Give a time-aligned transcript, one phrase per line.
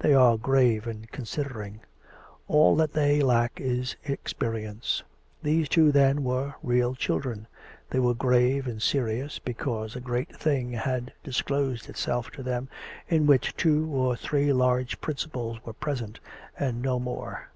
[0.00, 1.82] They are grave and considering:
[2.48, 5.04] all that they lack is experience.
[5.40, 7.46] These two, then, were real children;
[7.90, 12.68] they were grave and serious because a great thing had disclosed itself to them
[13.06, 16.18] in which two or three large principles were present,
[16.58, 17.46] and no more.